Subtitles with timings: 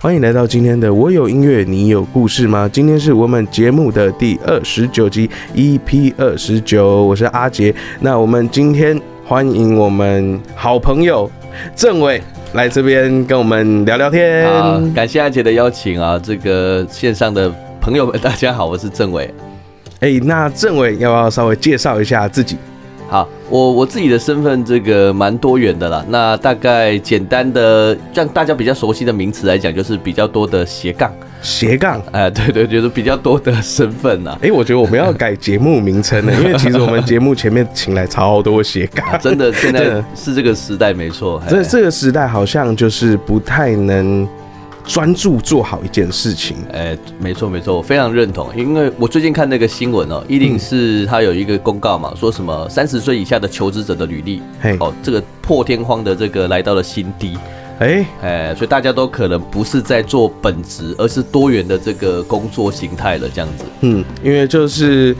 [0.00, 2.68] 欢迎来到今天的我有音乐，你有故事吗？
[2.72, 7.74] 今天是我们节目的第二十九集，EP 二十九，我是阿杰。
[8.00, 11.30] 那我们今天欢迎我们好朋友
[11.74, 12.22] 郑伟
[12.52, 14.48] 来这边跟我们聊聊天。
[14.48, 16.18] 好，感谢阿杰的邀请啊！
[16.22, 19.32] 这个线上的朋友们，大家好，我是郑伟。
[20.00, 22.56] 哎，那郑伟要不要稍微介绍一下自己？
[23.08, 26.04] 好，我我自己的身份这个蛮多元的啦。
[26.08, 31.12] 那大概简单的，让大家比较熟悉的名词来讲，就是比较多的斜杠。
[31.40, 34.36] 斜杠，哎， 对对，就是比较多的身份呐。
[34.42, 41.40] 哎，我觉得我们要改节目名称了， 因为其实我们节目前面请来超多斜杠，真的，现在 是这个时代没错。
[41.48, 44.26] 这这个时代好像就是不太能。
[44.86, 54.76] 专注做好一件事情，哎，没错没错，我非常认同，因为我最近看那个新闻哦，一定是他有一个公告嘛，说什么三十岁以下的求职者的履历，嘿。
[54.78, 57.36] 哦，这个破天荒的这个来到了新低，
[57.80, 58.06] 哎。
[58.22, 65.16] 哎，所以大家都可能不是在做本职，而是多元的这个工作形态了，这样子，嗯，因为就是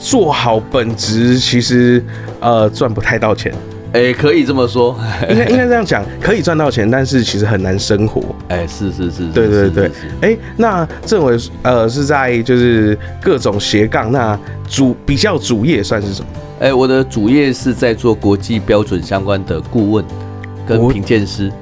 [0.00, 2.04] 做好本职，其实
[2.38, 3.52] 呃赚不太到钱。
[3.94, 4.98] 哎，可以这么说，
[5.30, 8.20] 应该应该这样讲，可以赚到钱，但是其实很难生活。
[8.48, 9.90] 哎，是是是，对对对。
[10.20, 14.36] 哎，那政委呃是在就是各种斜杠，那
[14.68, 16.26] 主比较主业算是什么？
[16.58, 20.04] 哎，我的主业是在做国际标准相关的顾问
[20.66, 21.52] 跟评鉴师。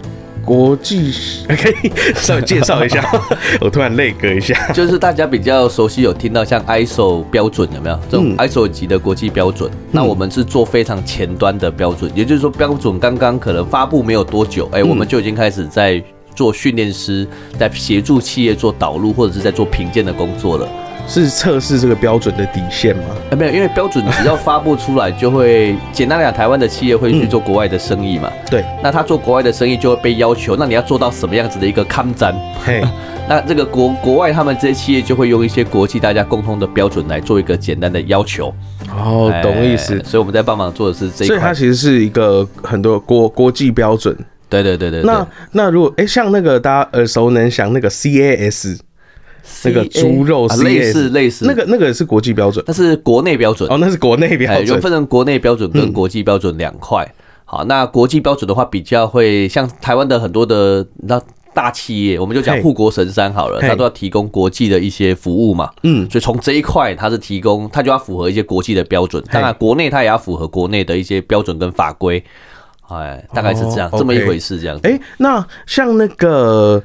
[0.45, 1.12] 国际
[1.48, 3.05] 可以 稍微介绍一下，
[3.61, 7.98] 我突然泪隔一下，就是大家比较熟悉有听到像 ISO 标准有没有？
[8.11, 16.03] 这种 ISO 级的国际标准，那我们是做非常前端的标准，也就是说标准刚刚可能发布没有多久，哎，我们就已经开始在
[16.35, 17.27] 做训练师，
[17.59, 20.69] 在协助企业做导入或者是在做评鉴的工作了。
[21.06, 23.05] 是测试这个标准的底线吗？
[23.31, 28.31] 啊，没有，因为标准只要发布出来，就会简单来讲，台湾的企业会去做国外的生意嘛。
[28.50, 32.34] 对，那他做国外的生意就会被要求，那你要做到什么样子的一个抗战？
[32.64, 32.83] 嘿，
[33.28, 38.55] 那这个国国外他们这些企业就会用一些国际大家共通的标准来做一个简单的要求。
[38.90, 40.01] 哦，懂意思。
[40.05, 41.36] 所以我们在帮忙做的是这一块。
[41.36, 44.17] 所以它其实是一个很多国国际标准。
[44.48, 45.02] 对对对对。
[45.02, 48.79] 那那如果哎，像那个大家耳熟能详那个 CAS。
[49.64, 57.07] 那个猪肉类似类似，那个那个是国际标准，那是国内标准哦，那是国内标准，有分成国内标准跟国际标准两块。
[57.45, 61.20] 好，那国际标准的话，比较会像台湾的很多的那
[61.52, 65.70] 大企业，我们就讲护国神山好了，它都要提供国际的一些服务嘛。
[65.83, 72.24] 嗯，所以从这一块，它是提供，它就要符合一些国际的标准，当然国内它也要符合国内的一些标准跟法规。
[72.89, 74.79] 哎，大概是这样，这么一回事，这样。
[74.83, 76.83] 哎，那像那个。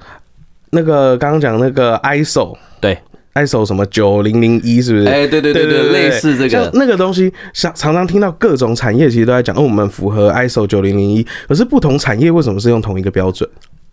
[0.77, 2.95] 那个刚刚讲那个 ISO，对
[3.33, 5.07] ，ISO 什么九零零一是不是？
[5.07, 13.49] 哎，对对对对，类似这个那个东西，常常常听到各种产业其实都在讲，哦，我们符合 ISO 九零零一，可是不同产业为什么是用同一个标准？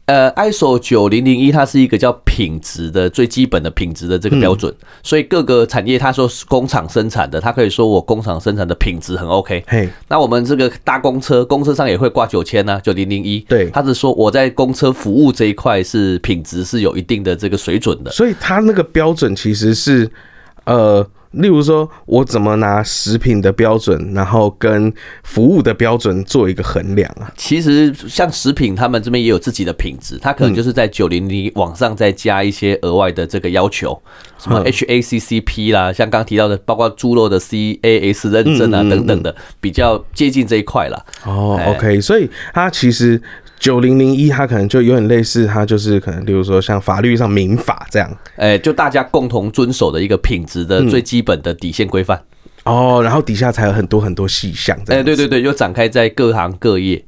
[0.07, 4.71] 呃，ISO 九零零一它是一个叫品质的最基本的品质的这个标准，
[5.03, 9.65] 所以各个产业它说是工厂生产的，它可以说我工厂生产的品质很 OK。
[9.67, 13.41] 嘿，那我们这个搭公车，公车上也会挂九千呢，九零零一。
[13.41, 20.11] 对，它是说我在公车服务这一块是品质是有一定的这个水准的，所以它那个标准其实是
[20.65, 21.07] 呃。
[21.37, 27.33] 例如说，我怎么拿食品的标准，然后跟服务的标准做一个衡量啊？
[27.37, 34.01] 其实像食品，他们这边也有自己的品质，它可能就是在九零零往上再加一些额外的这个要求，
[34.39, 41.05] 什么 HACCP 啦，像刚刚提到的，包括猪肉的 CAS 认证啊等等的，比较接近这一块了。
[41.25, 43.21] 哦，OK，所以它其实。
[43.65, 52.21] 九零零一，它可能就有点类似，它就是可能，例如说像法律上民法这样，哎，就大家共同遵守的一个品质的最基本的底线规范。
[52.65, 54.77] 哦，然后底下才有很多很多细项。
[54.89, 57.03] 哎，对对对，就展开在各行各业。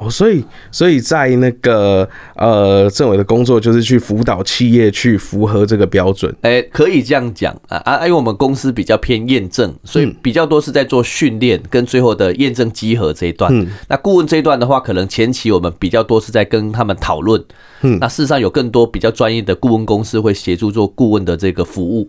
[0.00, 6.34] 哦，所以，所以在那个呃，政委的工作就是去辅导企业去符合这个标准。
[6.40, 13.52] 哎，可以这样讲啊啊，因为我们公司比较偏验证，所以比较多是在做训练跟最后的验证集合这一段。
[13.88, 17.44] 那顾问这一段的话，可能前期我们比较多是在跟他们讨论。
[17.82, 22.08] 嗯，那事实上有更多比较专业的顾问公司会协助做顾问的这个服务。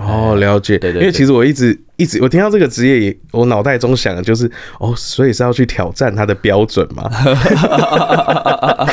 [0.00, 0.78] 哦，了解。
[0.78, 7.10] 对对，因为其实我一直一直我听到这个职业，也我脑袋中想的就是，哦，所以是要去挑战他的标准嘛，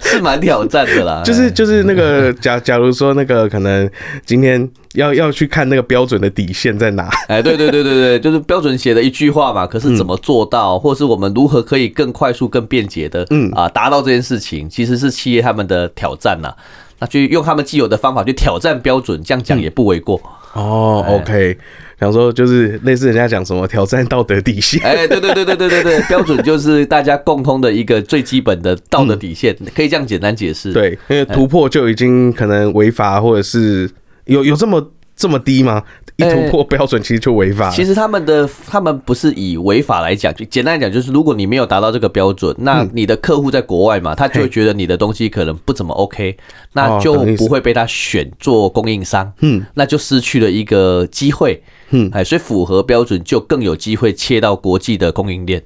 [0.00, 1.22] 是蛮挑战的啦。
[1.26, 3.88] 就是就是那个 假假如说那个可能
[4.24, 7.08] 今天要要去看那个标准的底线在哪？
[7.28, 9.66] 哎，对对对对对，就是标准写的一句话嘛。
[9.66, 16.54] 可是怎么做到，或是我们如何可以更快速、更便捷的，嗯啊，达到这件事情，其实是企业他们的挑战呐。
[17.00, 20.20] 那去用他们既有的方法去挑战标准，这样讲也不为过。
[20.52, 21.56] 哦，OK，
[21.98, 30.72] 想说就是类似人家讲什么挑战道德底线，哎，对对对对对对对， 标准就是大家共通的一个最基本的道德底线，可以这样简单解释。
[30.72, 33.88] 对，因为突破就已经可能违法，或者是
[34.24, 35.82] 有有这么这么低吗？
[36.16, 37.70] 一突破标准，其实就违法。
[37.70, 46.34] 其实他们的他们不是以违法来讲，就简单来讲，就是如果你没有达到这个标准，那你的客户在国外嘛，他就会觉得你的东西可能不怎么 OK，
[46.72, 55.62] 那就不会被他选做供应商，嗯，那就失去了一个机会，嗯，哎，所以符合标准就更有机会切到国际的供应链。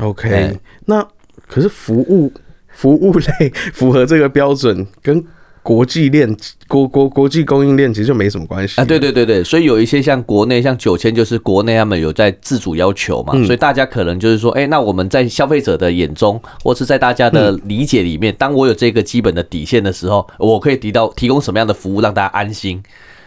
[0.00, 1.02] OK，那
[1.46, 2.30] 可是服务
[2.68, 5.24] 服务类符合这个标准跟。
[5.62, 22.82] 国际链国国国际供应链其实就没什么关系啊，对对对对，所以有一些像国内像九千，就是国内他们有在自主要求嘛，所以大家可能就是说，哎，那我们在消费者的眼中，或是在大家的理解里面，当我有这个基本的底线的时候，我可以提到提供什么样的服务让大家安心？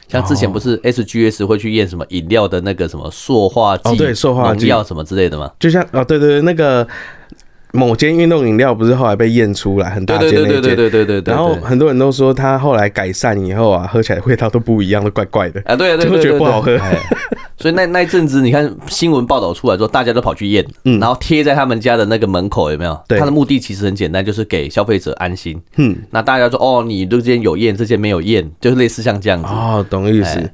[0.08, 5.50] 像之前不是 SGS 会去验什么饮料的那个什么塑化剂、对塑化剂药什么之类的吗？
[5.60, 6.88] 就像哦，对对对，那个。
[7.74, 16.78] 某间运动饮料不是后来被验出来很大间那间，对对对对对对然后很多人都说他后来改善以后啊，喝起来味道都不一样，都怪怪的啊，对对对，觉得不好喝。
[17.58, 23.00] 所以那那一阵子，你看新闻报道出来之后，大家都跑去验，嗯，然后贴在他们家的那个门口，有没有？
[23.08, 25.62] 对，他的目的其实很简单，就是给消费者安心。
[25.76, 29.48] 嗯，那大家说哦，你这间有验，这间没有验，就是类似像这样子。
[29.48, 30.50] 哦，懂意思。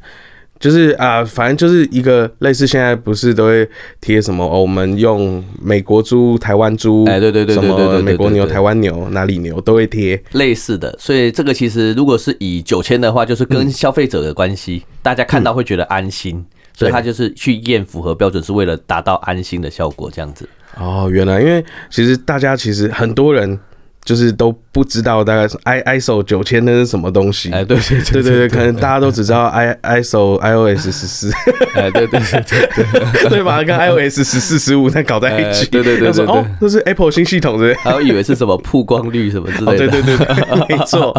[0.60, 3.70] 就是啊，反正就是一个类似现在不是都会
[4.02, 10.96] 贴什么哦，我们用美国猪、台湾猪，哎，对对对对对对，美国牛、台湾牛哪里牛都会贴类似的。
[11.00, 16.44] 所以这个其实如果是以九千的话，就是跟消费者的关系，大家看到会觉得安心，
[16.74, 20.48] 所以他就是去验符合标准，是为了达到安心的效果，这样子。
[20.78, 23.60] 哦，原来因为其实大家其实很多人。
[24.08, 27.52] 就是都不知道大概是 i ISO 九千那是什么东西？
[27.52, 31.30] 哎，对对对对对，可能大家都只知道 i ISO iOS 十四，
[31.76, 33.62] 哎，对对对对 对吧？
[33.66, 40.28] 跟 iOS 十四十五在搞在一起，对对对对，哦，这是 Apple 新系统，对还有以为是什么曝光率什么之类的，对对对，
[40.78, 41.12] 没错。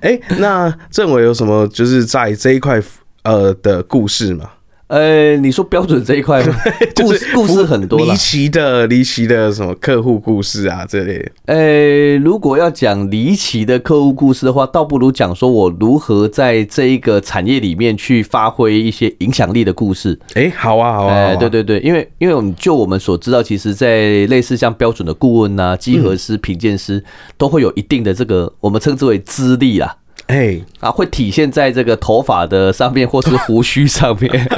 [0.00, 2.80] 哎，那政委有什么就是在这一块
[3.24, 4.44] 呃的故事吗？
[4.88, 6.42] 呃，你说标准这一块，
[6.96, 11.30] 故事故事很多离奇的离奇的什么客户故事啊这类。
[11.44, 20.18] 呃，如果要讲离奇的客户故事的话，倒不如讲说我如何在这一个产业里面去发挥一些影响力的故事。
[20.32, 21.14] 哎，好啊，好啊。
[21.14, 27.04] 哎，对对对，因为因为我们就我们所知道，其实，在类似像标准的顾问呐、机核师、品鉴师，
[27.36, 29.96] 都会有一定的这个我们称之为资历啦。
[30.28, 34.48] 哎啊，会体现在这个头发的上面，或是胡须上面。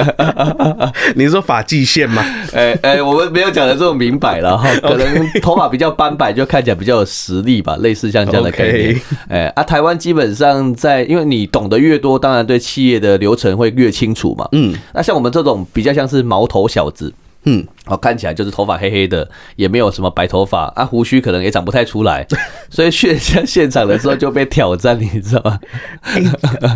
[1.15, 2.23] 你说发际线吗？
[2.53, 9.01] 哎哎，我们没有讲的这么明白了哈， 可能头发比较斑白，就看起来比较有实力吧，类似像这样的概念。
[9.29, 14.47] 哎啊，台湾基本上在，因为你懂得越多，当然对企业的流程会越清楚嘛。
[14.51, 17.13] 嗯，那像我们这种比较像是毛头小子。
[17.45, 22.23] 嗯，哦，看起来就是头发黑黑的，也没有什么白头发啊，胡须可能也长不太出来，
[22.69, 25.59] 所以去现现场的时候就被挑战，你知道吗？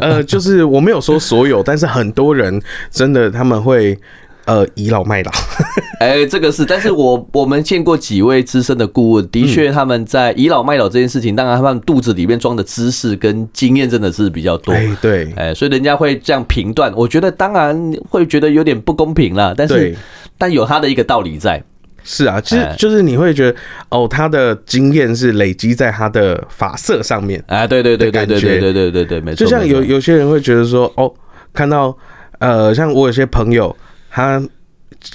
[0.02, 2.60] 呃，就是我没有说所有，但是很多人
[2.90, 3.96] 真的他们会
[4.46, 5.32] 呃倚老卖老。
[6.02, 14.74] 哎，这个是，但是我我们见过几位资深的顾问，的确他们在倚老卖老这件事情，当然他们肚子里面装的知识跟经验真的是比较多。
[14.74, 19.96] 哎，对，哎，所以人家会这样评断，我觉得当然会觉得有点不公平了，但是。
[20.38, 21.64] 但有他的一个道理在，
[22.04, 23.58] 是啊，其实就是你会觉得
[23.90, 29.38] 哦，他的经验是累积在他的发色上面哎，对对对对对对对对对对，没错。
[29.38, 31.12] 就像有有些人会觉得说，哦，
[31.54, 31.98] 看到
[32.40, 33.76] 呃，像我有些朋友，
[34.12, 34.42] 他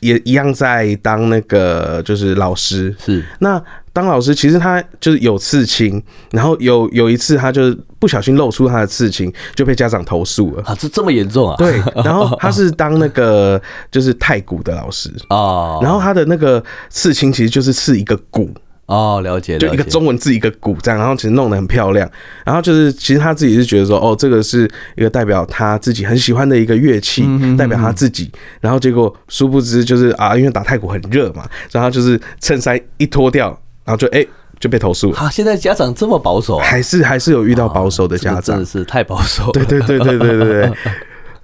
[0.01, 3.63] 也一样在当那个就是老师，是那。
[3.93, 10.73] 当老师其实他就是有刺青，然后有有一次他就不小心露出他的刺青，就被家长投诉了啊！
[10.79, 11.57] 这这么严重啊？
[11.59, 18.49] 对， 然后他是当那个就是太古的老师哦，然后他的那个刺青其实就是刺一个鼓
[18.91, 22.11] 哦，了解，就一个中文字一个鼓这样，然后其实弄得很漂亮，
[22.45, 27.25] 然后就是其实他自己是觉得说哦，这个是一个代表他自己很喜欢的一个乐器，
[27.57, 28.31] 代表他自己，
[28.61, 33.59] 然后结果殊不知就是啊，因为打太鼓很热嘛，然后就是衬衫一脱掉。
[33.83, 34.25] 然后就哎
[34.61, 35.19] 就被投诉了。
[35.19, 36.65] 啊，现在家长这么保守啊？
[36.65, 38.43] 还是还是有遇到保守的家长？
[38.43, 39.51] 真的是太保守。
[39.53, 40.73] 对对对对对对对。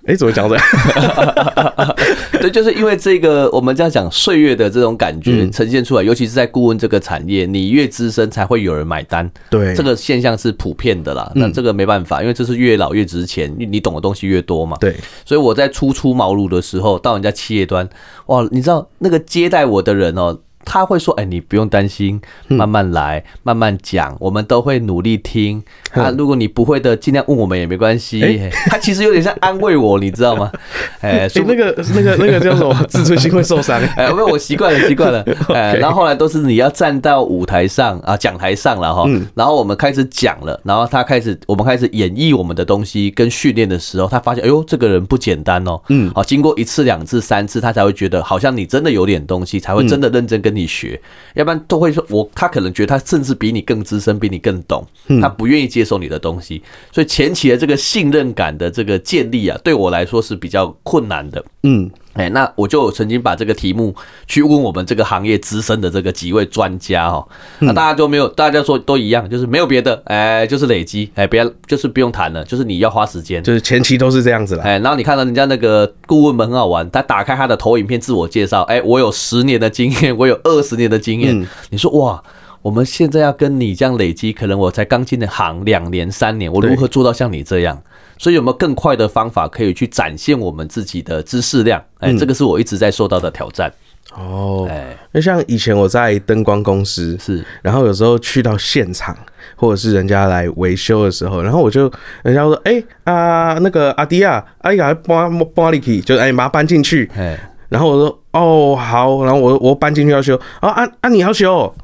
[0.07, 0.57] 哎，怎么讲的？
[2.41, 9.29] 对，就是因为这个，我们这样讲岁月的这种感觉呈现出来，尤其是在顾问这个产业，你越资深才会有人买单。
[9.51, 11.31] 对，这个现象是普遍的啦。
[11.35, 14.77] 那这个没办法，因为这是越老越值钱，你你懂的东西越多嘛。
[14.81, 14.95] 对，
[15.25, 17.89] 所以我在初出茅庐的时候，到人家企业端，
[18.27, 20.39] 哇，你知道那个接待我的人哦。
[20.67, 26.11] 他会说，哎，你不用担心，慢慢来，慢慢讲，我们都会努力听啊。
[26.19, 28.41] 如果你不会的，尽量问我们也没关系。
[28.69, 30.51] 他其实有点像安慰我，你知道吗？
[31.01, 32.75] 哎，所以那个那个那个叫什么？
[32.89, 33.81] 自尊心会受伤。
[33.97, 35.25] 哎，因为我习惯了，习惯了。
[35.55, 39.09] 哎，然后后来都是你要站到舞台上啊，讲台上了哈。
[39.35, 45.81] 然后我们开始讲了，然后他开始，我们开始演绎我们的东西跟训练的时候，他发现，哎呦，这个人不简单哦。
[45.91, 50.56] 嗯，好，经过一次、两次、三次，他才会觉得好像你真的有点东西，才会真的认真跟。
[50.57, 51.01] 你学，
[51.35, 54.85] 要不然都会说，我他可能觉得他甚至比你更资深，比你更懂，
[55.21, 61.45] 他不愿意接受你的东西，所以前期的这个信任感的这个建立啊，对我来说是比较困难的。
[61.63, 61.91] 嗯。
[62.17, 63.95] 哎，那我就曾经把这个题目
[64.27, 67.27] 去问我们这个行业资深的这个几位专家哈，
[67.61, 82.23] 那大家都没有，大家说都一样，就是没有别的，哎，就是累积，哎，别就是不用谈了，就是你要花时间，就是前期都是这样子了，哎，然后你看到人家那个顾问们很好玩，他打开他的投影片自我介绍，哎，我有十年的经验，我有二十年的经验，你说哇，
[82.67, 87.81] 我们现在要跟你这样累积，可能我才刚进的行两年三年，我如何做到像你这样？
[88.19, 91.81] 所以有没有更快的方法可以去展现我们自己的知识量？
[92.01, 93.73] 哎，这个是我一直在受到的挑战。
[94.17, 99.17] 哦，哎，那像以前我在灯光公司是，然后有时候去到现场
[99.55, 101.83] 或者是人家来维修的时候，然后我就
[102.25, 107.09] 人家说，哎啊，那个阿迪亚，哎呀，搬搬里去，就哎，把它搬进去。
[107.17, 111.53] 哎，然后我说，哦，好，然后我我搬进去要修，啊啊啊，你要修？
[111.53, 111.75] 哦，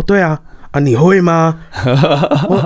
[0.00, 0.40] 对啊。
[0.72, 1.60] 啊，你会吗？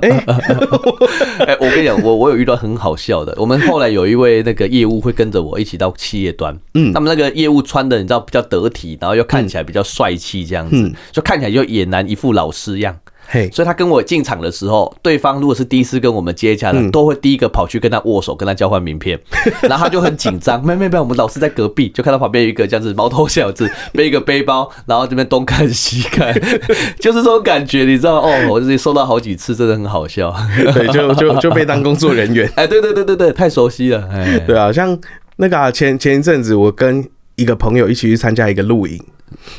[0.00, 0.10] 哎，
[1.44, 3.34] 哎，我跟你讲，我我有遇到很好笑的。
[3.36, 12.96] 我们后来有一位那个业务会跟着我一起到企业端，嗯，他们那个业务穿的你知道比较得体，然后又看起来比较帅气，这样子，就看起来就俨然一副老师样。
[13.28, 19.18] 嘿，所以他跟我进场的时候，对方如果是第一次跟我们接洽的，都会第一个跑去跟他握手，跟他交换名片，
[19.68, 20.62] 然后他就很紧张。
[20.64, 26.32] 没没没，我们老师在隔壁，就看到旁边有一个这样子毛头小子背一个背包，然后这边东看西看，
[27.00, 28.32] 就是这种感觉，你知道哦？
[28.48, 30.34] 我自己收到好几次，真的很好笑。
[30.56, 32.50] 对，就就就被当工作人员。
[32.54, 34.08] 哎，对对对对对，太熟悉了。
[34.12, 34.96] 哎，对啊，像
[35.36, 37.04] 那个前前一阵子，我跟
[37.34, 39.02] 一个朋友一起去参加一个露营。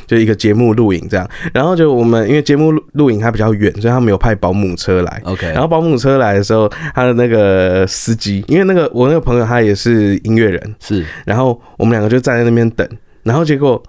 [0.06, 5.22] 就一个节目录影这样，然后就我们因为节目录录影还比较远，所以他没有派保姆车来。
[5.24, 12.88] OK，然后保姆车来的时候，他的那个司机，因为那个我那个朋友他也是音乐人，是，然后我们两个就站在那边等，
[13.22, 13.82] 然后结果。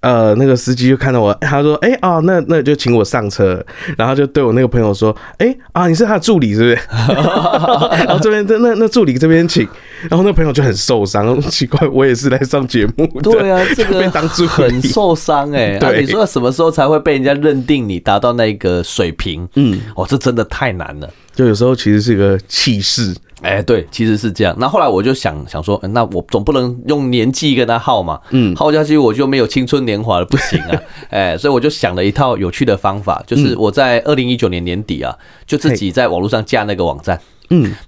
[0.00, 3.64] 呃，那个司机就看到我，他说：“哎啊，那那就请我上车。”
[3.98, 6.78] 然后就对我那个朋友说：“哎啊，你是他的助理是不是？”
[7.16, 9.66] 然后这边那那助理这边请，
[10.08, 15.76] 然后那朋友就很受伤，奇怪，我也是来上节目的，对啊， 这个被当助理很受伤哎。
[15.78, 19.48] 对，你说什么时候才会被人家认定你达到那个水平？
[19.54, 21.10] 嗯，哦，这真的太难了。
[21.34, 23.14] 就有时候其实是一个气势。
[23.42, 24.56] 哎，对，其实是这样。
[24.58, 30.82] 那后来我就想想说，那我总不能用年纪跟他耗嘛，嗯，耗下去我就没有青春年华了，不行啊。
[31.10, 35.14] 哎，所以我就想了一套有趣的方法，就是我在二零一九年年底啊，
[35.46, 37.16] 就自己在网络上架那个网站。
[37.16, 37.20] 嗯，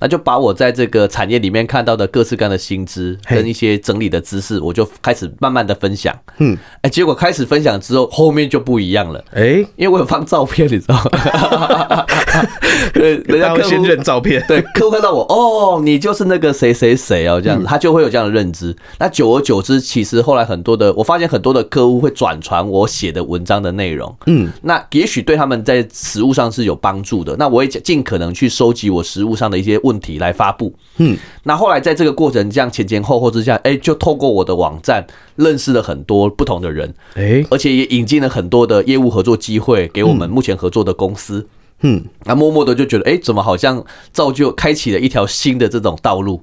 [0.01, 6.15] 那就把我在这个产业里面看到的各式各样的薪资跟一些整理的知识，我就开始慢慢的分享。
[6.39, 9.25] 嗯，哎，结果开始分享之后，后面就不一样了。
[9.33, 12.07] 哎，因为我有放照片，你知道吗？
[12.95, 14.45] 对，人家先认照片。
[14.47, 18.75] 对，客户看到我，哦，你就是那个谁谁谁哦，这样子，他就会有这样的认知。
[18.99, 24.15] 那久而久之，其实后来很多的，我发现很多的客户会转传我写的文章的内容。
[24.27, 27.35] 嗯，那也许对他们在实物上是有帮助的。
[27.37, 29.48] 那我也尽可能去收集我实物上。
[29.51, 41.47] 的一些问题来发布，嗯，那后来在这个过程这样前前后后之下，哎，就透过我的网站认识了很多不同的人，哎，而且也引进了很多的业务合作机会给我们目前合作的公司，
[41.83, 46.43] 嗯，那默默的就觉得，哎，怎么好像造就开启了一条新的这种道路，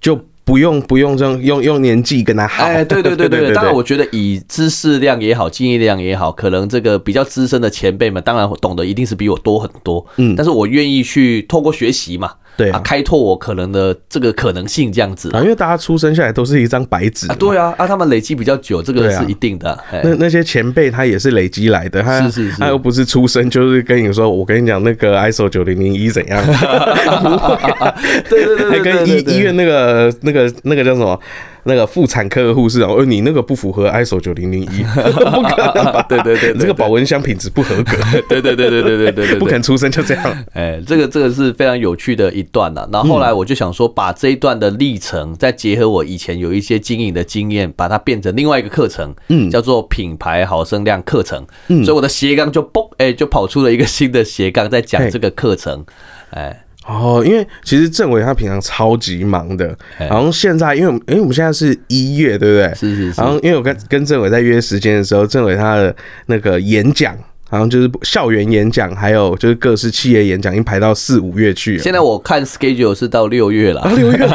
[0.00, 0.20] 就。
[0.46, 12.30] 不用不用这样用用年纪跟他耗，哎，对对对对，当然我觉得以知识量也好，经验量也好，可能这个比较资深的前辈们，当然懂得一定是比我多很多，嗯，但是我愿意去透过学习嘛。
[12.56, 15.30] 对啊，开拓我可能的这个可能性，这样子。
[15.32, 19.78] 啊，因为大家出生下来都是一张白纸啊，对啊，啊，他们累积比较久，这个是一定的。
[20.02, 26.42] 那那些前辈他也是累积来的，他是是是，他又不是出生就是跟你说，我跟你讲那个 ISO 九零零一怎样，
[28.28, 31.18] 对对对，还跟医医院那个那个那个叫什么？
[31.66, 36.06] 那个妇产科的护士啊，而你那个不符合 ISO 九零零一， 不可能吧？
[36.08, 37.96] 对对对，这个保温箱品质不合格。
[38.28, 40.44] 对对对对对对对对，不肯出生就这样。
[40.52, 42.88] 哎，这个这个是非常有趣的一段呐。
[42.92, 51.44] 然后后来我就想说，把这一段的历程，再结合我以前有一些经营的经验，把它变成另外一个课程，嗯，叫做品牌好声量课程。
[51.68, 55.84] 嗯，所以我的斜杠就嘣，哎，就跑出了一个新的斜杠，在讲这个课程，
[56.30, 56.62] 哎。
[56.86, 62.74] 哦，因为其实政委他平常超级忙的，然后现在因为因为我们现在是一月，对不对？
[62.74, 63.20] 是是是。
[63.20, 65.94] 然后因为我跟跟政委在约时间的时候，政委他的
[66.26, 67.16] 那个演讲。
[67.48, 71.82] 好像就是校园演讲，还有就是各式企业演讲，已经排到四五月去了。
[71.82, 73.88] 现在我看 schedule 是到六月了。
[73.96, 74.28] 六月，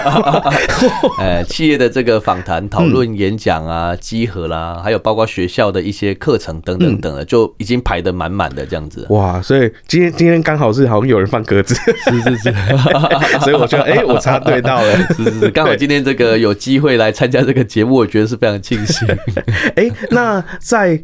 [1.20, 9.06] 哎，企业的这个访谈、讨论、演讲啊，集合啦，还有包括学校的一些课程等等等的，就已经排的满满的这样子。
[9.10, 12.54] 哇，所以今天今天刚好是好像有人放鸽子，是是是，
[13.44, 19.06] 所以我觉得哎，我插对到了，是是是，刚好今天这个有机会来参加这个节目，我觉得是非常庆幸。
[19.76, 21.02] 哎，那在。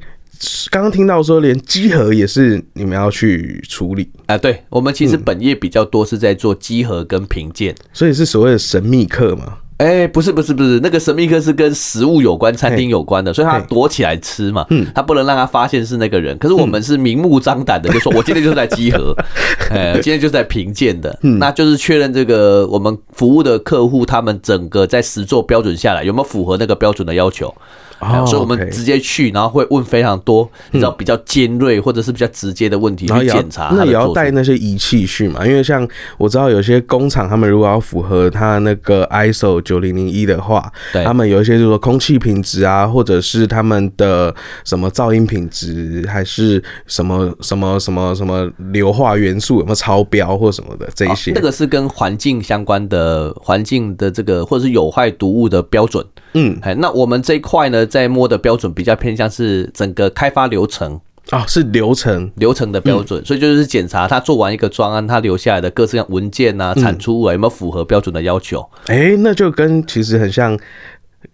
[0.70, 4.38] 刚刚听到说，连机核也是你们要去处理啊？
[4.38, 9.60] 对，我们其实本业比较多是在做机核跟评鉴，所以是所谓的神秘客嘛？
[9.78, 16.36] 哎，不是不是不是，那个神秘客是跟食物有关、餐厅有关的，所以他躲起来吃嘛，嗯，他不能让他发现是那个人。
[16.40, 19.16] 可是我们是明目张胆的，就说我今天就是在集合，
[19.70, 27.54] 哎，今天就是在评鉴的，那就是确认这个我们服务的客户他们整个在实做标准下来有没有符合那个标准的要求。
[28.00, 33.72] 所以，我们直接去，然后会问非常多，你知道比较尖锐或者是比较直接的问题去检查。
[33.74, 35.46] 那也要带那些仪器去嘛？
[35.46, 35.88] 因为像
[36.18, 40.72] 我知道有些工厂，他们如果要符合他那个 ISO 九零零一的话，
[41.04, 51.32] 他们有一些就是说空气品质啊，或者是他们的什么噪音品质，还是什么什么什么什么硫化元素有没有超标或什么的这一些。
[51.34, 56.06] 那个是跟环境相关的环境的这个或者是有害毒物的标准。
[56.38, 61.00] 嗯，哎，那我们这一块呢，在摸的标准比较偏向是整个开发流程。
[61.32, 62.32] 啊，是流程。
[62.36, 68.66] 流程的标准，所以就是检查他做完一个专案，他留下来的各式各样文件啊、产出物有没有符合标准的要求。
[68.86, 70.58] 哎，那就跟其实很像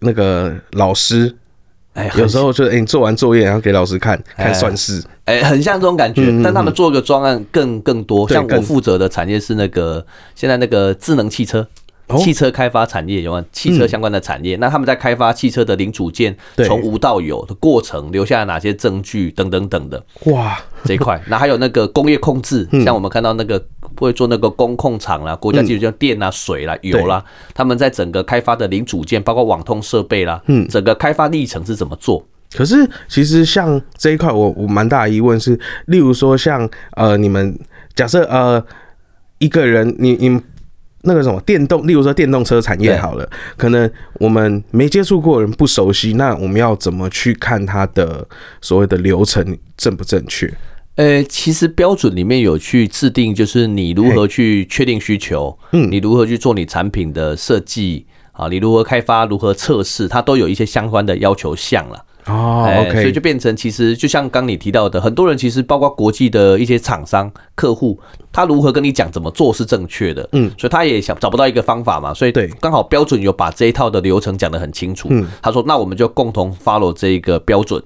[0.00, 1.32] 那个老师，
[1.92, 6.22] 哎，有时候就哎，你做完作业然后给老师看看算式，哎，很像这种感觉。
[6.42, 11.64] 但他们做个专案更更多，像我负责的产业是那个现在那个智能汽车。
[12.18, 13.44] 汽车开发产业有吗？
[13.50, 20.04] 汽车相关的产业，那他们在开发汽车的零组件从无到有的过程，留下了哪些证据等等等的。
[20.26, 23.64] 哇，这一块， 那还有那个工业控制，像我们看到那个
[23.96, 32.24] 会做那个工控厂啦，国家基础像电啊、水啦、油啦，他们在整个开发的零组件，包括网通设备啦，嗯，整个开发历程是怎么做？
[32.54, 37.58] 可是其实像这一块，我我蛮大的疑问是，例如说像呃，你们
[37.94, 38.62] 假设呃
[39.38, 40.40] 一个人，你你。
[41.04, 48.26] 那个什么电动，例如说电动车产业好了，可能我们没接触过人不熟悉，那我们要怎么去看它的
[48.60, 50.52] 所谓的流程正不正确？
[50.96, 62.04] 呃，其实标准里面有去制定，就是你如何去确定需求，嗯，你如何去做你产品的设计啊，你如何开发，如何测试，它都有一些相关的要求项了。
[62.26, 68.00] 哦，OK，所以就变成其实就像刚你提到的，很多人其实包括国际的一些厂商客户，
[68.32, 77.82] 他如何跟你讲怎么做是正确的，嗯，所以他也想找不到一个方法嘛，所以对，刚好标准有把这一套的流程讲得很清楚，嗯，他说那我们就共同 follow 这一个标准，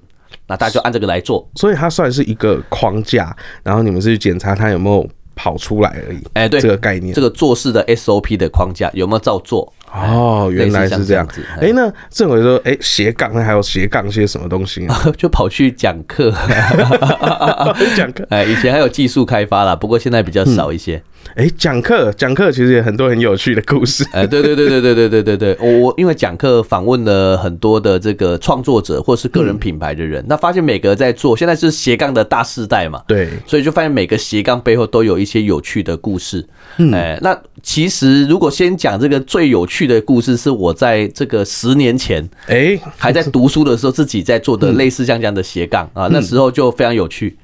[0.46, 9.72] 那大家就按这个来做，所以它算是一个框架，然后你们是去检查它有没有跑出来而已，哎，对，这个概念，这个做事的 SOP 的框架有没有照做？
[9.92, 11.42] 哦，原来是这样子。
[11.60, 14.86] 哎，那政委说，哎，斜杠那还有斜杠些什么东西？
[15.16, 16.32] 就跑去讲课，
[17.96, 18.26] 讲课。
[18.30, 21.02] 哎，以前还有技术开发啦，不过现在比较少一些。
[21.34, 24.04] 哎，讲课讲课其实也很多很有趣的故事。
[24.12, 36.44] 哎，对对对对对对对对对，我我因为讲课访问了很多的这个创作者或是个人品牌的人，那发现每个在做，现在是斜杠的大世代嘛，对，所以就发现每个斜杠背后都有一些有趣的故事。
[36.92, 47.36] 哎，那其实如果先讲这个最有趣的故事，是我在这个十年前，哎，还在读书的时候自己在做的类似像这样的斜杠啊，那时候就非常有趣。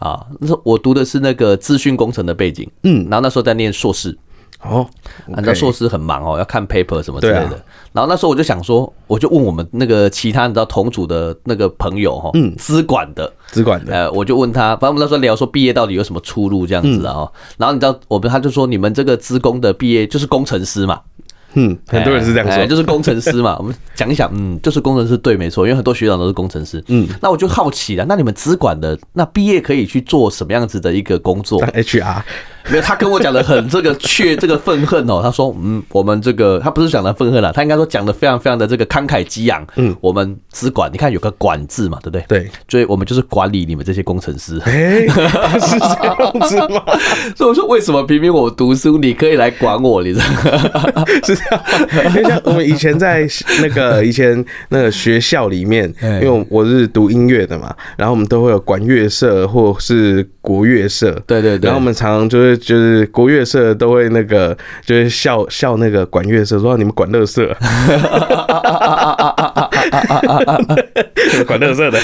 [0.00, 4.18] 啊，那时候我读的是那个资讯工程的背景，嗯，然后那时候在念硕士，
[4.62, 4.84] 哦，
[5.34, 21.00] 按照硕士很忙哦，要看 paper 什么之类的，然后那时候我就想说，我就问我们那个其他你知道同组的那个朋友哈，嗯，资管的，资管的，呃，我就问他，反正我们那时候聊说毕业到底有什么出路这样子啊，然后你知道我们他就说你们这个资工的毕业就是工程师嘛。
[21.54, 23.56] 嗯，很多人是这样说，就是工程师嘛。
[23.58, 26.82] 我们讲一讲，嗯，就是工程师对，没错，因为很多学长都是工程师。
[26.88, 32.22] 嗯，那我就好奇了，那你们资管的那毕业可以去做什么样子的一个工作？HR。
[32.68, 35.20] 没有，他跟我讲的很这个却这个愤恨哦。
[35.22, 39.66] 他说，嗯，我们这个他不是讲的愤恨了，他应该说讲的非常非常的这个慷慨激昂。
[39.76, 42.24] 嗯，我们资管，你看有个管字嘛，对不对？
[42.28, 44.60] 对，所以我们就是管理你们这些工程师。
[44.66, 45.08] 哎，
[45.58, 46.84] 是这样子吗？
[47.34, 50.02] 所以我说，为什么明明我读书，你可以来管我？
[50.02, 50.24] 你知道？
[52.08, 53.26] 因为像我们以前在
[53.62, 67.54] 那个 以前那个学校里面，因为我是读音乐的嘛，然后我们都会有管乐社或是国乐社，对对对，然后我们常常就是就是国乐社都会那个就是笑笑那个管乐社说你们管乐社，
[71.46, 71.98] 管乐社的，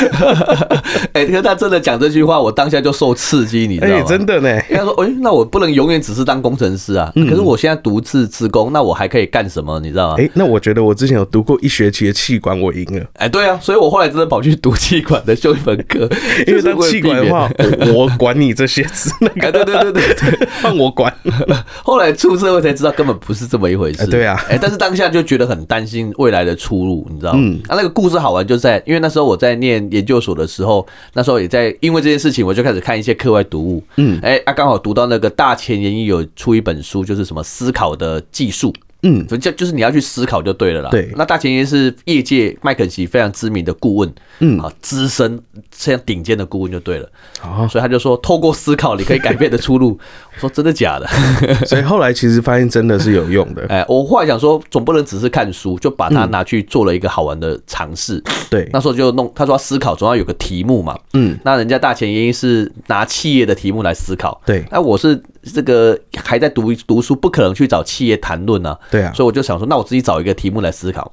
[1.13, 4.05] 哎，可是他真的讲这句话，我当下就受刺激，你知道吗？
[4.07, 9.79] 真的呢，他说，哎，那我不能永远只是当工程师啊，可是我现在独自自工，那我还可以干什么？
[9.81, 10.17] 你知道吗？
[10.19, 13.05] 哎，那我觉得我之前有读过一学期的气管，我赢了。
[13.15, 16.09] 哎，对啊，所以我后来真的跑去读气管的修一门课，
[16.47, 17.51] 因为当气管的话，
[17.93, 21.13] 我管你这些字，那个，对对对对对，换我管。
[21.83, 24.07] 后来出社会才知道，根本不是这么一回事。
[24.07, 27.39] 对啊，哎，但是当下就觉得很担心未来的出路，你知道吗？
[27.43, 33.83] 嗯，啊，那个故事好玩就在，因为那时候我在念研究所的时候，那时候也在因为这件事情，我就开始看一些课外读物。
[33.97, 38.73] 嗯，哎，啊，刚好读到那个大前研一有出一本书，就是什么思考的技术。
[39.09, 40.91] 嗯，就就是你要去思考就对了啦。
[40.91, 45.41] 对，那大前研是业界麦肯锡非常知名的顾问，嗯，啊，资深
[45.71, 47.09] 非常顶尖的顾问就对了。
[47.43, 49.99] 哦，所以他就说，透过思考你可以改变的出路。
[50.35, 51.07] 我说真的假的？
[51.67, 53.65] 所以后来其实发现真的是有用的。
[53.71, 58.23] 哎，我后来想说，总不能只是看书，就把它拿去做了一个好玩的尝试。
[58.51, 60.99] 对，那时候就弄，他说思考总要有个题目嘛。
[61.13, 64.41] 嗯，那人家大前研是拿企业的题目来思考。
[64.45, 65.23] 对，那我是。
[65.53, 68.79] 这个还在读读书，不可能去找企业谈论啊。
[68.91, 71.13] 对啊，所以我就想说，那我自己找一个题目来思考。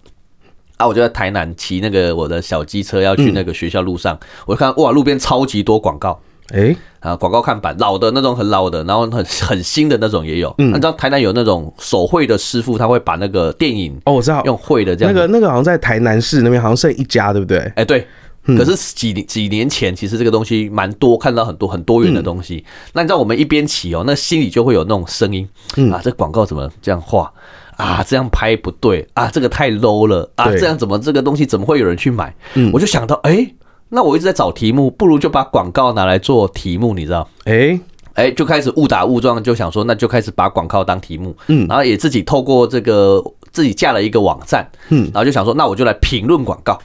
[0.77, 6.19] 啊，我就在台南骑那个我的小机车要去那个学校路上，我看哇，路边超级多广告。
[6.51, 10.53] 哎，啊，广告看板，老的那种很老的，然后很很新的那种也有。
[10.57, 15.13] 嗯，你知道台南有那种手绘的师傅，他会把那个电影哦，我知道用绘的这样。
[15.13, 17.59] 那个那个好像在台南市那边好像剩一家，对不对？
[17.75, 18.05] 哎，对。
[18.45, 22.63] 可是几几年前，其实这个东西蛮多，看到很多很多元的东西。
[22.93, 25.47] 那你知道我们一边骑哦，那心里就会有那种声音
[25.91, 27.31] 啊，这广告怎么这样画
[27.77, 28.03] 啊？
[28.05, 30.51] 这样拍不对啊，这个太 low 了啊！
[30.51, 32.35] 这样怎么这个东西怎么会有人去买？
[32.73, 33.49] 我就想到，哎，
[33.89, 37.29] 那我一直在找题目，不如就把广告拿来做题目，你知道？
[37.45, 37.79] 哎
[38.15, 46.77] 哎，就开始误打误撞，就想说，那就开始把广告当题目，嗯，然后也自己透过这个自己架了一个网站，嗯，然后就想说，那我就来评论广告。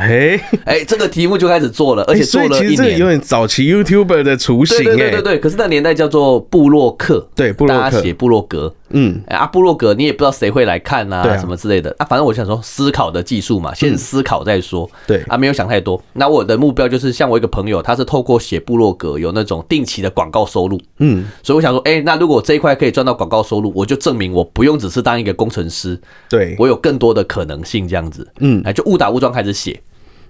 [0.00, 4.82] 哎哎，这个题目就开始做了，而且做了一年，有点早期 YouTuber 的雏形。
[4.82, 8.74] 对对对对，可是那年代叫做布洛克，对，大家写布洛格。
[8.92, 11.94] 嗯，啊，布洛格你也不知道谁会来看呐，什么之类的。
[11.98, 14.90] 啊，反正我想说思考的技术嘛，先思考再说。
[15.06, 16.02] 对，啊，没有想太多。
[16.14, 20.80] 那我的目标就是像我一个朋友，他是透过写布洛格有那种定期的广告收入。
[20.98, 28.26] 嗯，所以我想说，哎，那如果这一块可以赚到广告收入，我就证明我不用只是当一个工程师，对我有更多的可能性这样子。
[28.40, 29.80] 嗯，哎，就误打误撞开始写。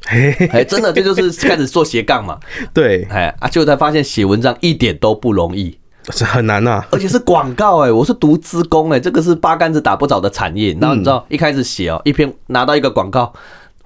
[0.07, 2.39] 哎，真的，这就是开始做斜杠嘛？
[2.73, 5.79] 对，哎啊，结果才发现写文章一点都不容易，
[6.11, 10.77] 是很难呐，而且是广告哎，我是读资工哎，这个是八竿子打不着的产业。
[10.81, 13.33] 然后你知道，一开始写哦，一篇拿到一个广告，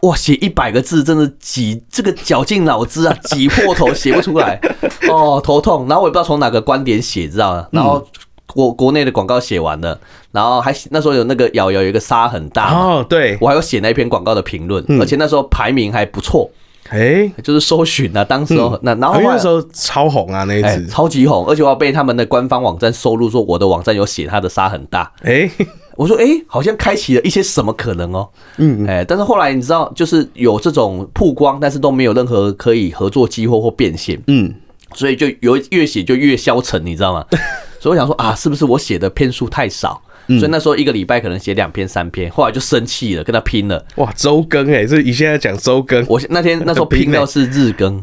[0.02, 4.60] 哇，写一百个字，真的挤这个绞尽脑汁啊，挤破头写不出来，
[5.10, 5.86] 哦，头痛。
[5.88, 7.68] 然后我也不知道从哪个观点写，知道吗？
[7.72, 8.06] 然后。
[8.46, 9.98] 国国内的广告写完了，
[10.30, 13.36] 然后还那时候有那个瑶瑶有一个沙很大哦，对。
[13.40, 16.48] 我还有写那一篇广告的评论，而且那时候排名还不错，
[16.90, 20.86] 哎，就是搜寻啊，当时那然后那时候超红啊，那一次。
[20.86, 25.50] 超级红，而且我要被他们的官方网站收录说我的网站有写他的沙很大，哎，
[25.96, 28.28] 我说哎，好像开启了一些什么可能哦，
[28.58, 34.54] 嗯，哎，但是后来你知道，就是有这种曝光，但是都没有任何可以合作机会或变现，嗯，
[34.92, 37.24] 所以就有越写就越消沉，你知道吗？
[37.84, 40.00] 所以我想说啊，是不是我写的篇数太少？
[40.26, 43.84] 所以那时候一个礼拜可能写两篇三篇，后来就生气了，跟他拼了。
[43.96, 48.02] 哇，周更哎，这你现在讲周更，我那天那时候拼到是日更。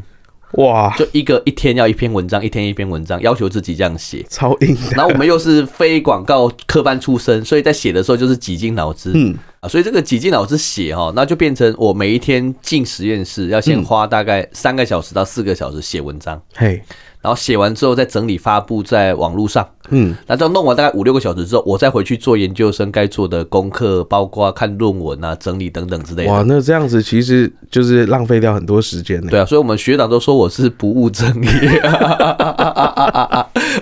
[0.52, 4.78] 哇，就一个一天要一篇文章，一天一篇文章，要求自己这样写，超硬。
[4.92, 9.10] 然后我们又是非广告科班出身，所以在写的时候就是几经脑汁。
[9.16, 16.40] 嗯啊，所以这个几经脑汁写哈，那就变成我每一天进实验室要先花大概三个小时到四个小时写文章。
[16.54, 16.80] 嘿。
[17.22, 26.32] 然后写完之后再整理发布在网络上，嗯，那这样弄完大概五六个小时之后，我再回去做研究生该做的功课，包括看论文啊、整理等等之类的。
[26.32, 29.28] 哇，那这样子其实就是浪费掉很多时间呢。
[29.30, 31.80] 对啊，所以我们学长都说我是不务正业，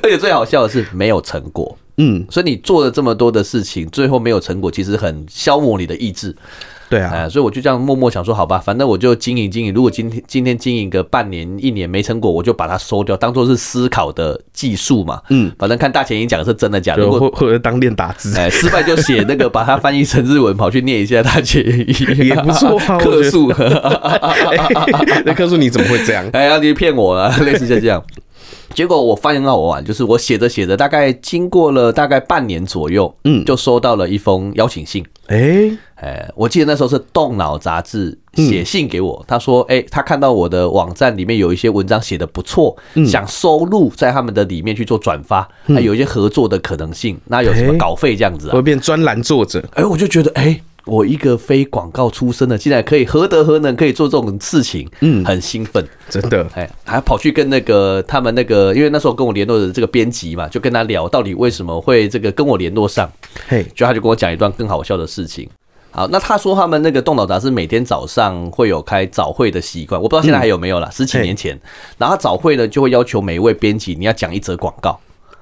[0.04, 1.78] 而且最好笑的是没有成果。
[1.96, 6.36] 嗯，所以你做了这么多的事情，最后没有成果，其实很消磨你的意志。
[6.90, 9.74] 对啊，所以我就这样默默想说，好吧，反正我就经营经营。
[9.74, 15.22] 如果今天今天经营个半年一年没成果，我就把它收掉，当做是思考的技术嘛。
[15.30, 22.80] 嗯，反正看大前一讲的是真的假的，或或者当练打字，哎，失败就写那个， 把它翻译成日文，跑去念一下大前一，也不错。
[22.98, 23.54] 客诉，
[25.26, 26.28] 那客诉你怎么会这样？
[26.34, 28.04] 哎呀，你骗我了，类似就这样。
[28.74, 35.06] 结果我发现很好玩，就是我写着写着，大概经过了大概半年左右，嗯，就收到了一封邀请信。
[35.30, 47.20] 哎哎，我记得那时候是《动脑》杂志写信给我，他说：“哎，他看到我的网站里面有一些文章写的不错，想收录在他们的里面去做转发，还有一些合作的可能性。
[47.26, 48.54] 那有什么稿费这样子啊？
[48.54, 49.64] 会变专栏作者？
[49.74, 63.12] 哎，我就觉得，哎。”我一个非广告出身的，竟然可以何德何能可以做这种事情，嗯，很兴奋，真的，哎，还跑去跟那个他们那个，因为那时候跟我联络的这个编辑嘛，就跟他聊到底为什么会这个跟我联络上，
[63.48, 65.48] 嘿，就他就跟我讲一段更好笑的事情。
[65.92, 71.60] 好，那他说他们那个动脑杂志每天早上会有开早会的习惯，我不知道现在还有没有了，十几年前，
[71.98, 75.00] 然后早会呢就会要求每一位编辑你要讲一则广告。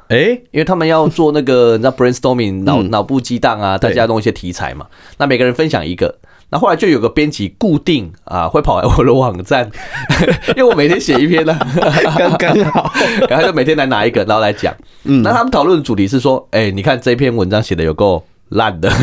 [0.10, 4.88] 哎，因为他们要做那个 那 brainstorming 脑脑部激荡啊，大家弄一些题材嘛。
[5.18, 6.16] 那每个人分享一个，
[6.50, 9.70] 那后来就有个编辑固定啊，会跑来我的网站，
[10.56, 11.58] 因为我每天写一篇呢，
[12.18, 12.92] 刚刚好，
[13.30, 14.74] 然后就每天来拿一个，然后来讲。
[15.04, 18.24] 嗯，那他们讨论的主题是说，哎，你看这篇文章写的有够。
[18.50, 18.90] 烂的，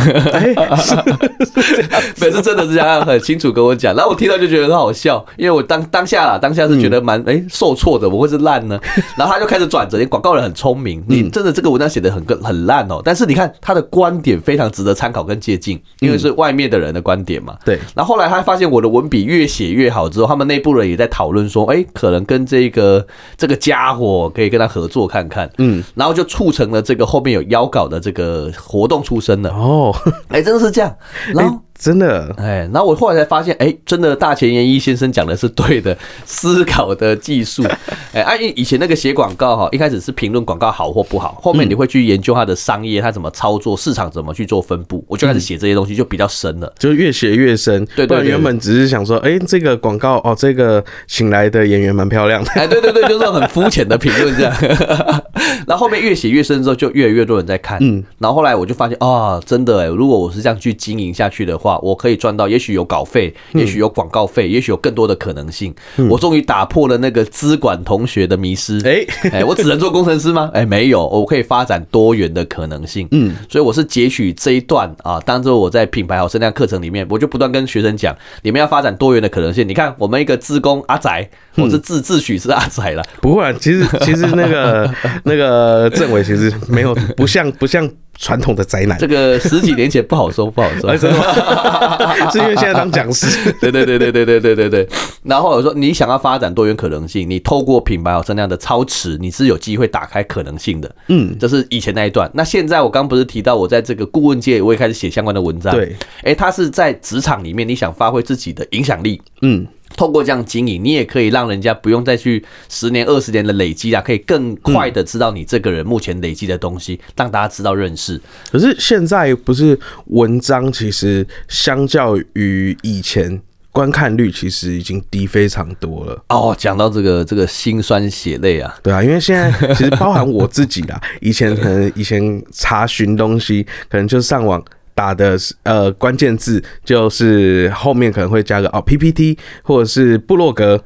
[2.18, 8.80] 每次真的是这样很清楚跟我讲，然后我听到就觉得很好笑，因为我当当下啦，当下是觉得蛮哎受挫的，我会是烂呢？
[9.18, 17.54] 然后他就开始转折，广告人很聪明，你真的这个文章写的很很烂哦，但是你看他的观点非常值得参考跟借鉴，因为是外面的人的观点嘛。
[17.66, 17.78] 对。
[17.94, 25.50] 然后后来他发现我的文笔越写越好之后，他们内部人也在讨论说，哎，可能跟这个这个家伙可以跟他合作看看。
[25.59, 25.85] 嗯。
[25.94, 29.34] 然后就促成了这个后面有邀稿的这个活动出身。
[29.35, 29.92] 真的哦，
[30.31, 30.97] 哎，真的是这样，
[31.35, 31.59] 然后。
[31.77, 37.65] 真的哎，然后我后来才发现，哎，真的大前研一先生讲的是对的，思考的技术，
[38.15, 47.85] 哎，按以前那个写广告哈，一开始是评论广告好或不好，后面你会去研究它的商业，它怎么操作，市场怎么去做分布，我就开始写这些东西就比较深了，就越写越深。
[47.97, 54.55] 对对，原本只是想说，哎，这个广告哦，这个请来的演员蛮漂亮的，哎，对对对，就是很肤浅的评论这样。
[55.67, 61.59] 然后后面越写越深之后，就越来越多人在看，嗯，然后后来我就发现啊，真的哎，如果我是这样去经营下去的。
[61.64, 65.74] 话我可以赚到，也许有稿费，也许有广告费，也许有更多的可能性。
[66.11, 68.79] 我终于打破了那个资管同学的迷失。
[68.85, 70.50] 哎哎，我只能做工程师吗？
[70.53, 73.09] 哎，没有，我可以发展多元的可能性。
[73.12, 79.66] 嗯，所以我是截取这一段啊，当做我在品牌好生量课程里面，我就不断跟学生讲，你们要发展多元的可能性。
[79.66, 83.03] 你看，我们一个自工阿仔，我是自自诩是阿仔了。
[83.22, 87.88] 不会，其实其实那个 那个政委其实没有不像不像。
[88.18, 93.27] 传统的宅男，这个十几年前不好说，不好说， 是因为现在当讲师。
[93.61, 94.88] 对对对对对对对对对。
[95.22, 100.94] 然后我说，你想要发展多元可能性，你透过品牌好这样的超持，你是有机会打开可能性的。
[101.09, 102.31] 嗯，这是以前那一段。
[102.35, 105.74] 那现在我刚不是提到，我在这个顾问界，我也开始写相关的文章。
[105.74, 109.20] 对，哎，他是在职场里面，你想发挥自己的影响力。
[109.42, 109.66] 嗯。
[109.96, 118.20] 透过这样经营，你也可以让人家不用再去十年、二十年的累积啊，可以更快的知道你这个人目前累积的东西，让大家知道认识。
[118.50, 126.24] 可是现在不是文章，其实相较于以前，观看率其实已经低非常多了。
[126.28, 134.62] 哦，讲到这个，这个心酸血泪啊，对啊，因为现在其实包含我自己啦，以前可能以前查询东西，可能就上网。
[134.94, 140.80] 打的呃关键字就是后面可能会加个哦 PPT 或者是部落格，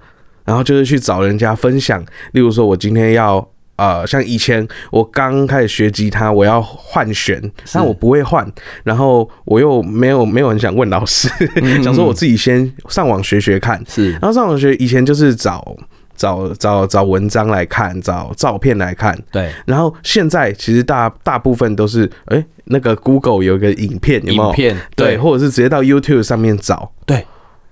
[0.45, 2.05] 然后就是去找人家分享。
[2.33, 7.41] 例如说，我今天要呃像以前我刚开始学吉他，我要换弦，
[7.73, 8.51] 但我不会换，
[8.83, 11.29] 然后我又没有没有很想问老师，
[11.85, 13.83] 想说我自己先上网学学看。
[13.87, 15.77] 是，然后上网学以前就是找。
[16.19, 19.51] 找找找文章来看，找照片来看，对。
[19.65, 27.25] 然后现在其实大大部分都是，哎，那个 Google 有一个影片，有影片，对，或者是直接到 YouTube 上面找，对。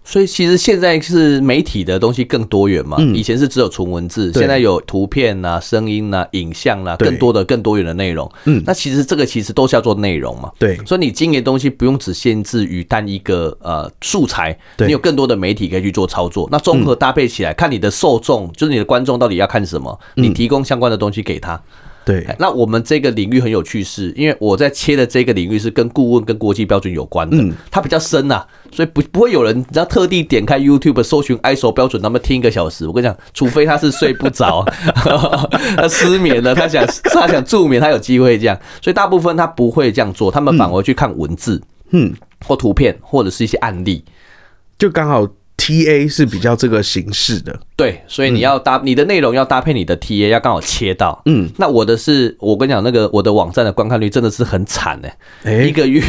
[0.08, 8.30] 所以其实现在是媒体的东西更多元嘛，以前是只有纯文字，现在有图片呐、声音呐、影像呐，更多的更多元的内容。
[8.44, 10.48] 嗯，那其实这个其实都是要做内容嘛。
[10.60, 16.48] 对，所以你经营东西不用只限制于单一个呃素材，你有更多的媒体可以去做操作。
[16.52, 21.60] 那综合搭配起来，看你的受众，就是你的观众到底要看什么，你提供相关的东西给他。
[22.06, 27.36] 对，那我们这个领域很有趣，是因为我在切的这个领域是跟顾问跟国际标准有关的，
[27.68, 32.86] 它比较深呐，所以不不会有人只要特地点开 YouTube 搜寻 ISO 标准，那么听一个小时。
[32.86, 34.64] 我跟你讲，除非他是睡不着，
[35.76, 38.56] 他失眠了，他想他想助眠，他有机会这样。
[38.80, 42.14] 所以大部分他不会这样做，他们反而去看文字，嗯，
[42.46, 44.04] 或图片，或者是一些案例，
[44.78, 45.26] 就刚好。
[45.66, 51.20] T A 是比较这个形式的，对，所以你要搭你的内容要搭配你的 T A，要刚好切到。
[51.26, 55.00] 嗯，那我的是我跟你讲，那个我的网站的观看率真的是很惨
[55.42, 56.00] 哎，一个月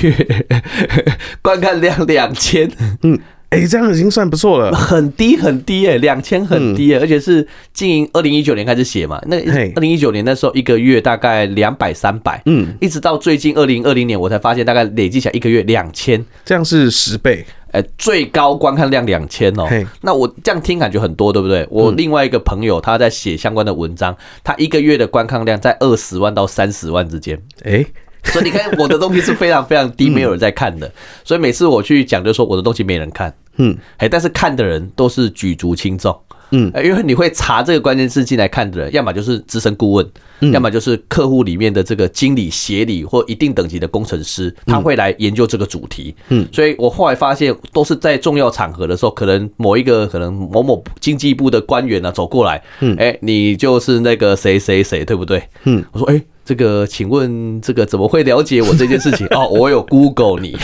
[1.42, 2.70] 观看量两千，
[3.02, 9.38] 嗯，哎，这样已经算不错了，很低很低哎，两千很低哎，而且是经营二零一九年开始写嘛，那
[9.74, 17.44] 二零一九年那时候一个月大概两百三百，嗯，一直到最近二零二零年我才发现大概累计起来一个月两千，这样是十倍，
[17.78, 19.68] 哎，最高观看量两千哦，
[20.02, 21.68] 那我这样听感觉很多对不对？
[21.70, 27.86] 我另外一个朋友他在写相关的文章，他一个月的观看量在二十万到三十万之间，哎。
[28.24, 30.92] 所以你看，我的东西是非常非常低，没有人在看的。
[31.24, 36.14] 所以每次我去讲，就说我的东西没人看，嗯，哎，但是看的人都是举足轻重，
[36.52, 40.10] 嗯，因为你会查这个关键字进来看的人，要么就是资深顾问，
[40.54, 55.44] 要么就是客户里面的这个经理、协理或一定等级的工程师，他会来研究这个主题，嗯，所以我后来发现，都是在重要场合的时候，可能某一个可能某某经济部的官员呢走过来，嗯，哎，你就是那个谁谁谁，对不对？
[55.64, 56.22] 嗯，我说，哎。
[56.48, 59.28] 这个，请问这个怎么会了解我这件事情？
[59.36, 60.56] 哦，我有 Google 你，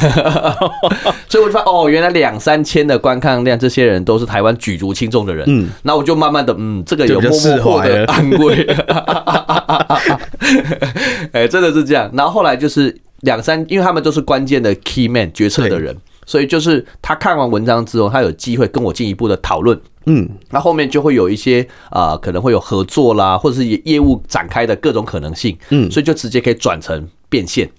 [1.28, 5.44] 所以我就发现哦，原来两三千的观看量，这些人都是台湾举足轻重的人。
[5.50, 8.64] 嗯，那我就慢慢的，嗯，这个有默默获得安慰。
[11.34, 12.10] 哎，真的是这样。
[12.14, 15.94] 然后后来就是两三，因为他们都是关键的 key man 决策的人。
[16.26, 27.70] 所以就是他看完文章之后，他有机会跟我进一步的讨论，嗯，那后面就会有一些啊，可能会有合作啦，或者是业务展开的各种可能性，嗯，所以就直接可以转成变现。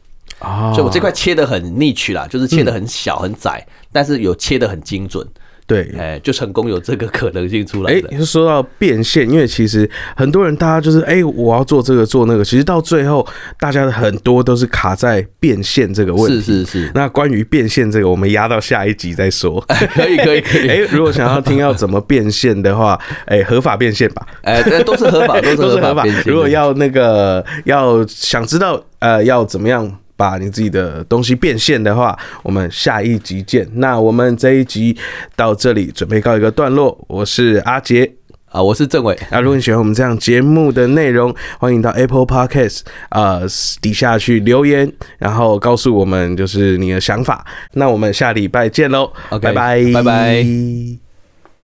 [0.40, 5.26] 啊，所以我这块切的很 niche 啦，就是切的很小很窄，但是有切的很精准。
[5.66, 7.92] 对，哎，就成功有这个可能性出来。
[7.92, 13.26] 哎，你是说到变现，因为其实很多人大家就是哎，我要做这个做那个，其实到最后
[13.58, 16.40] 大家的很多都是卡在变现这个问题。
[16.42, 16.92] 是是是。
[16.94, 19.58] 那关于变现这个，我们压到下一集再说。
[19.94, 20.68] 可以可以可以。
[20.68, 24.26] 哎，如果想要听要怎么变现的话， 哎，合法变现吧。
[24.42, 26.04] 哎，都是合法，都是合法。
[26.26, 29.90] 如果要那个要想知道呃要怎么样。
[30.16, 33.68] 把你自己的东西变现的话，我们下一集见。
[33.74, 34.96] 那我们这一集
[35.34, 36.96] 到这里准备告一个段落。
[37.08, 38.10] 我是阿杰
[38.46, 39.18] 啊，我是郑伟。
[39.30, 43.40] 那如果你喜欢我们这样节目的内容，欢迎到 Apple Podcast 啊
[43.80, 47.44] 底下去留言，然后告诉我们就是你的想法。
[47.72, 51.03] 那我们下礼拜见喽，拜拜，拜拜。